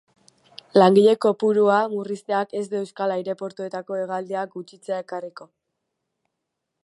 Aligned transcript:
Langile 0.81 1.11
kopurua 1.25 1.75
murrizteak 1.91 2.55
ez 2.61 2.63
du 2.71 2.79
euskal 2.79 3.13
aireportuetako 3.17 3.99
hegaldiak 4.01 4.55
gutxitzea 4.57 5.03
ekarriko. 5.05 5.49